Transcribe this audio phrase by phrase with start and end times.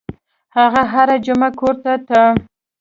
[0.57, 2.21] هغه هره جمعه کور ته ته.